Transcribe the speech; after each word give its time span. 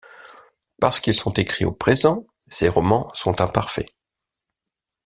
Parce 0.79 0.99
qu’ils 0.99 1.13
sont 1.13 1.33
écrits 1.33 1.63
au 1.63 1.73
présent, 1.73 2.25
ces 2.47 2.67
romans 2.69 3.11
sont 3.13 3.39
imparfaits. 3.39 3.85